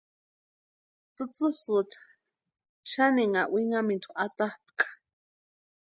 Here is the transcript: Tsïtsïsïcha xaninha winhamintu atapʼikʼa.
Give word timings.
Tsïtsïsïcha 1.15 1.99
xaninha 2.89 3.41
winhamintu 3.53 4.09
atapʼikʼa. 4.23 4.87